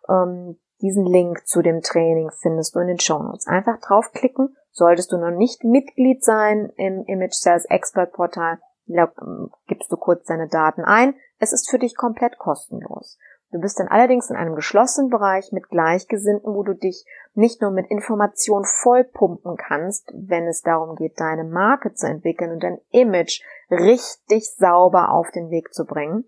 Ähm, 0.09 0.59
diesen 0.81 1.07
Link 1.07 1.47
zu 1.47 1.63
dem 1.63 1.81
Training 1.81 2.31
findest 2.31 2.75
du 2.75 2.81
in 2.81 2.89
den 2.89 3.01
Show 3.01 3.23
Notes. 3.23 3.47
Einfach 3.47 3.79
draufklicken. 3.81 4.57
Solltest 4.73 5.13
du 5.13 5.17
noch 5.17 5.31
nicht 5.31 5.65
Mitglied 5.65 6.23
sein 6.23 6.71
im 6.77 7.05
Image 7.07 7.35
Sales 7.35 7.65
Expert 7.65 8.13
Portal, 8.13 8.59
ähm, 8.89 9.51
gibst 9.67 9.91
du 9.91 9.97
kurz 9.97 10.27
deine 10.27 10.49
Daten 10.49 10.85
ein. 10.85 11.15
Es 11.39 11.53
ist 11.53 11.71
für 11.71 11.79
dich 11.79 11.97
komplett 11.97 12.39
kostenlos. 12.39 13.19
Du 13.53 13.61
bist 13.61 13.79
dann 13.79 13.89
allerdings 13.89 14.29
in 14.29 14.37
einem 14.37 14.57
geschlossenen 14.57 15.09
Bereich 15.09 15.53
mit 15.53 15.69
Gleichgesinnten, 15.69 16.53
wo 16.53 16.63
du 16.63 16.75
dich 16.75 17.07
nicht 17.35 17.63
nur 17.63 17.71
mit 17.71 17.87
Informationen 17.91 18.65
vollpumpen 18.65 19.57
kannst, 19.57 20.13
wenn 20.15 20.47
es 20.47 20.63
darum 20.63 20.97
geht, 20.97 21.21
deine 21.21 21.45
Marke 21.45 21.95
zu 21.95 22.07
entwickeln 22.07 22.53
und 22.53 22.63
dein 22.63 22.81
Image 22.91 23.43
richtig 23.71 24.51
sauber 24.57 25.13
auf 25.13 25.31
den 25.31 25.51
Weg 25.51 25.73
zu 25.73 25.85
bringen, 25.85 26.25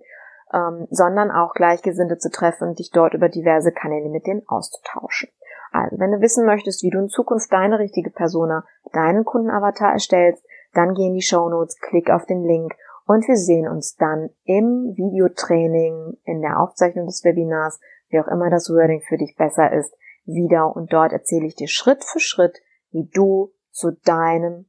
ähm, 0.52 0.86
sondern 0.90 1.30
auch 1.30 1.54
Gleichgesinnte 1.54 2.18
zu 2.18 2.30
treffen 2.30 2.68
und 2.68 2.78
dich 2.78 2.90
dort 2.90 3.14
über 3.14 3.28
diverse 3.28 3.72
Kanäle 3.72 4.08
mit 4.08 4.26
denen 4.26 4.42
auszutauschen. 4.46 5.30
Also, 5.72 5.98
wenn 5.98 6.12
du 6.12 6.20
wissen 6.20 6.46
möchtest, 6.46 6.82
wie 6.82 6.90
du 6.90 6.98
in 6.98 7.08
Zukunft 7.08 7.52
deine 7.52 7.78
richtige 7.78 8.10
Persona, 8.10 8.64
deinen 8.92 9.24
Kundenavatar 9.24 9.92
erstellst, 9.92 10.44
dann 10.72 10.94
geh 10.94 11.06
in 11.06 11.14
die 11.14 11.22
Show 11.22 11.48
Notes, 11.48 11.78
klick 11.80 12.10
auf 12.10 12.24
den 12.26 12.44
Link 12.44 12.74
Und 13.06 13.26
wir 13.26 13.36
sehen 13.36 13.68
uns 13.68 13.96
dann 13.96 14.30
im 14.44 14.94
Videotraining, 14.96 16.18
in 16.24 16.40
der 16.42 16.60
Aufzeichnung 16.60 17.06
des 17.06 17.24
Webinars, 17.24 17.80
wie 18.08 18.20
auch 18.20 18.28
immer 18.28 18.50
das 18.50 18.70
Wording 18.70 19.00
für 19.00 19.16
dich 19.16 19.34
besser 19.36 19.72
ist, 19.72 19.94
wieder. 20.24 20.74
Und 20.74 20.92
dort 20.92 21.12
erzähle 21.12 21.46
ich 21.46 21.54
dir 21.54 21.68
Schritt 21.68 22.04
für 22.04 22.20
Schritt, 22.20 22.58
wie 22.90 23.08
du 23.12 23.52
zu 23.70 23.92
deinem, 24.04 24.66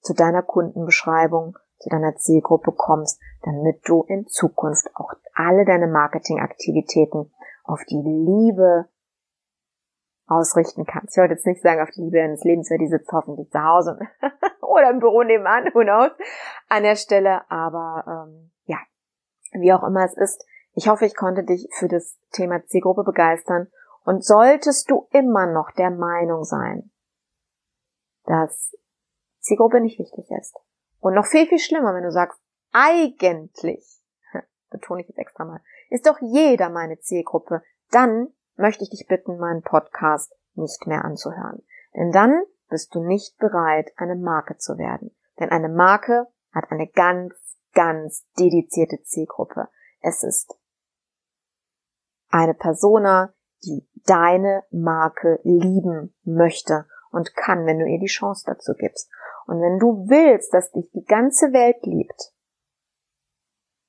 zu 0.00 0.14
deiner 0.14 0.42
Kundenbeschreibung, 0.42 1.56
zu 1.78 1.88
deiner 1.90 2.16
Zielgruppe 2.16 2.72
kommst, 2.72 3.20
damit 3.42 3.80
du 3.88 4.02
in 4.04 4.26
Zukunft 4.26 4.88
auch 4.94 5.12
alle 5.34 5.64
deine 5.64 5.86
Marketingaktivitäten 5.86 7.32
auf 7.64 7.80
die 7.88 8.02
Liebe 8.02 8.88
ausrichten 10.26 10.84
kannst. 10.84 11.16
Ich 11.16 11.20
wollte 11.20 11.34
jetzt 11.34 11.46
nicht 11.46 11.62
sagen 11.62 11.80
auf 11.80 11.90
die 11.90 12.02
Liebe 12.02 12.18
deines 12.18 12.42
Lebens, 12.44 12.70
weil 12.70 12.78
die 12.78 12.88
sitzt 12.88 13.12
hoffentlich 13.12 13.50
zu 13.50 13.62
Hause 13.62 13.98
oder 14.60 14.90
im 14.90 14.98
Büro 14.98 15.22
nebenan, 15.22 15.66
who 15.72 15.82
knows, 15.82 16.10
an 16.68 16.82
der 16.82 16.96
Stelle. 16.96 17.48
Aber 17.50 18.26
ähm, 18.28 18.50
ja, 18.64 18.78
wie 19.52 19.72
auch 19.72 19.84
immer 19.84 20.04
es 20.04 20.16
ist, 20.16 20.44
ich 20.72 20.88
hoffe, 20.88 21.06
ich 21.06 21.16
konnte 21.16 21.44
dich 21.44 21.68
für 21.78 21.88
das 21.88 22.18
Thema 22.32 22.64
Zielgruppe 22.66 23.04
begeistern. 23.04 23.68
Und 24.04 24.24
solltest 24.24 24.90
du 24.90 25.08
immer 25.10 25.46
noch 25.46 25.70
der 25.72 25.90
Meinung 25.90 26.44
sein, 26.44 26.90
dass 28.24 28.76
Zielgruppe 29.40 29.80
nicht 29.80 29.98
wichtig 29.98 30.30
ist, 30.30 30.54
und 31.00 31.14
noch 31.14 31.26
viel, 31.26 31.46
viel 31.46 31.58
schlimmer, 31.58 31.94
wenn 31.94 32.02
du 32.02 32.10
sagst, 32.10 32.40
eigentlich, 32.72 33.84
betone 34.70 35.02
ich 35.02 35.08
jetzt 35.08 35.18
extra 35.18 35.44
mal, 35.44 35.60
ist 35.90 36.06
doch 36.06 36.18
jeder 36.20 36.68
meine 36.68 36.98
Zielgruppe, 36.98 37.62
dann 37.90 38.28
möchte 38.56 38.84
ich 38.84 38.90
dich 38.90 39.06
bitten, 39.06 39.38
meinen 39.38 39.62
Podcast 39.62 40.34
nicht 40.54 40.86
mehr 40.86 41.04
anzuhören. 41.04 41.62
Denn 41.94 42.12
dann 42.12 42.42
bist 42.68 42.94
du 42.94 43.02
nicht 43.02 43.38
bereit, 43.38 43.92
eine 43.96 44.16
Marke 44.16 44.56
zu 44.56 44.78
werden. 44.78 45.14
Denn 45.38 45.50
eine 45.50 45.68
Marke 45.68 46.26
hat 46.52 46.70
eine 46.70 46.88
ganz, 46.88 47.34
ganz 47.74 48.26
dedizierte 48.38 49.02
Zielgruppe. 49.02 49.68
Es 50.00 50.22
ist 50.22 50.56
eine 52.30 52.54
Persona, 52.54 53.34
die 53.64 53.88
deine 54.06 54.64
Marke 54.70 55.40
lieben 55.42 56.14
möchte 56.24 56.86
und 57.10 57.34
kann, 57.34 57.66
wenn 57.66 57.78
du 57.78 57.86
ihr 57.86 57.98
die 57.98 58.06
Chance 58.06 58.44
dazu 58.46 58.72
gibst. 58.74 59.10
Und 59.46 59.60
wenn 59.60 59.78
du 59.78 60.08
willst, 60.08 60.52
dass 60.52 60.72
dich 60.72 60.90
die 60.92 61.04
ganze 61.04 61.52
Welt 61.52 61.84
liebt, 61.84 62.32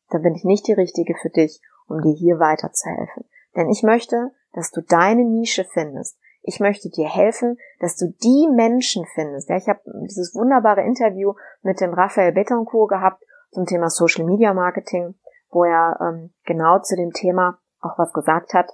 dann 0.09 0.21
bin 0.21 0.35
ich 0.35 0.43
nicht 0.43 0.67
die 0.67 0.73
Richtige 0.73 1.15
für 1.21 1.29
dich, 1.29 1.61
um 1.87 2.01
dir 2.01 2.13
hier 2.13 2.39
weiterzuhelfen. 2.39 3.25
Denn 3.55 3.69
ich 3.69 3.83
möchte, 3.83 4.31
dass 4.53 4.71
du 4.71 4.81
deine 4.81 5.23
Nische 5.23 5.65
findest. 5.65 6.17
Ich 6.41 6.59
möchte 6.59 6.89
dir 6.89 7.09
helfen, 7.09 7.57
dass 7.79 7.97
du 7.97 8.13
die 8.23 8.47
Menschen 8.53 9.05
findest. 9.13 9.49
Ja, 9.49 9.57
ich 9.57 9.67
habe 9.67 9.81
dieses 10.03 10.33
wunderbare 10.33 10.81
Interview 10.81 11.33
mit 11.61 11.81
dem 11.81 11.93
Raphael 11.93 12.31
Betancourt 12.31 12.89
gehabt 12.89 13.23
zum 13.51 13.65
Thema 13.65 13.89
Social 13.89 14.25
Media 14.25 14.53
Marketing, 14.53 15.15
wo 15.49 15.63
er 15.63 15.97
ähm, 15.99 16.33
genau 16.45 16.79
zu 16.79 16.95
dem 16.95 17.11
Thema 17.11 17.59
auch 17.81 17.97
was 17.97 18.13
gesagt 18.13 18.53
hat, 18.53 18.71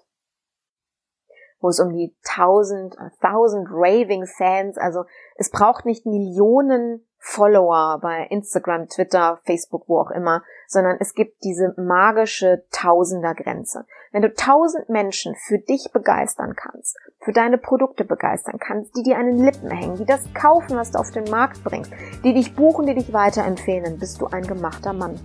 wo 1.63 1.69
es 1.69 1.79
um 1.79 1.93
die 1.93 2.13
tausend, 2.23 2.97
tausend 3.21 3.69
raving 3.71 4.27
Fans, 4.27 4.77
also 4.77 5.05
es 5.37 5.49
braucht 5.49 5.85
nicht 5.85 6.05
Millionen 6.05 7.07
Follower 7.17 7.99
bei 8.01 8.27
Instagram, 8.29 8.89
Twitter, 8.89 9.39
Facebook, 9.45 9.87
wo 9.87 9.99
auch 9.99 10.11
immer, 10.11 10.43
sondern 10.67 10.97
es 10.99 11.13
gibt 11.13 11.41
diese 11.45 11.73
magische 11.77 12.65
Tausendergrenze. 12.69 13.85
Wenn 14.11 14.23
du 14.23 14.33
tausend 14.33 14.89
Menschen 14.89 15.35
für 15.35 15.57
dich 15.57 15.91
begeistern 15.93 16.53
kannst, 16.57 16.97
für 17.21 17.31
deine 17.31 17.57
Produkte 17.57 18.03
begeistern 18.03 18.59
kannst, 18.59 18.93
die 18.97 19.03
dir 19.03 19.17
an 19.17 19.27
den 19.27 19.37
Lippen 19.37 19.71
hängen, 19.71 19.95
die 19.95 20.05
das 20.05 20.21
kaufen, 20.33 20.75
was 20.75 20.91
du 20.91 20.99
auf 20.99 21.11
den 21.11 21.31
Markt 21.31 21.63
bringst, 21.63 21.93
die 22.25 22.33
dich 22.33 22.57
buchen, 22.57 22.87
die 22.87 22.95
dich 22.95 23.13
weiterempfehlen, 23.13 23.97
bist 23.99 24.19
du 24.19 24.27
ein 24.27 24.43
gemachter 24.43 24.91
Mann, 24.91 25.17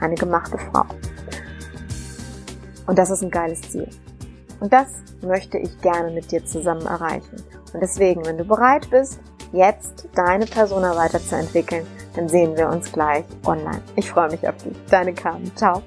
eine 0.00 0.14
gemachte 0.14 0.56
Frau. 0.56 0.86
Und 2.86 2.98
das 2.98 3.10
ist 3.10 3.22
ein 3.22 3.30
geiles 3.30 3.60
Ziel. 3.60 3.90
Und 4.62 4.72
das 4.72 4.86
möchte 5.22 5.58
ich 5.58 5.80
gerne 5.80 6.12
mit 6.12 6.30
dir 6.30 6.46
zusammen 6.46 6.86
erreichen. 6.86 7.42
Und 7.74 7.80
deswegen, 7.80 8.24
wenn 8.24 8.38
du 8.38 8.44
bereit 8.44 8.88
bist, 8.90 9.18
jetzt 9.52 10.08
deine 10.14 10.46
Persona 10.46 10.94
weiterzuentwickeln, 10.94 11.84
dann 12.14 12.28
sehen 12.28 12.56
wir 12.56 12.68
uns 12.68 12.92
gleich 12.92 13.24
online. 13.44 13.82
Ich 13.96 14.08
freue 14.08 14.30
mich 14.30 14.48
auf 14.48 14.56
dich. 14.58 14.76
Deine 14.88 15.14
Carmen. 15.14 15.50
Ciao. 15.56 15.82